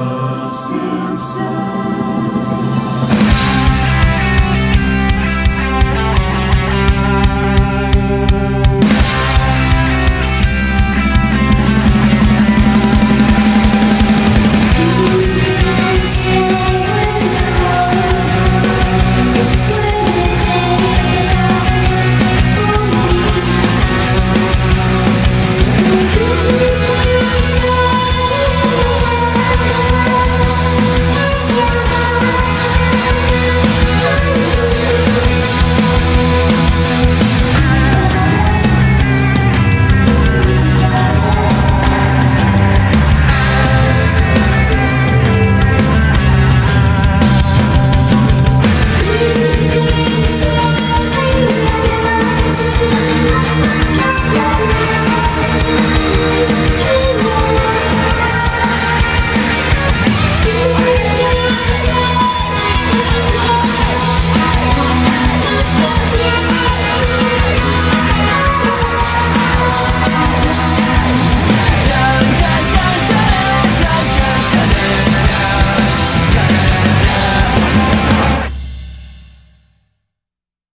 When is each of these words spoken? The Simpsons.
The 0.00 0.48
Simpsons. 0.48 2.09